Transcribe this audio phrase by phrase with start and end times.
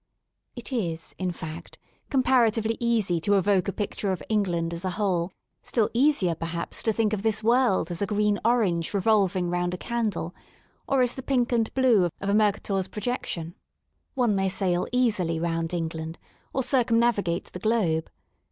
[0.55, 1.77] It is, in fact,
[2.09, 5.31] comparatively easy to evoke a picture of England as a whole,
[5.61, 9.77] still easier, perhaps, to think of this world as a green orange revolving round a
[9.77, 10.33] candle,
[10.87, 13.53] or as the pink and blue of a Mercator's projection.
[14.15, 16.15] One may sail easily round E/igland,
[16.51, 18.09] or circumnavigate the globe.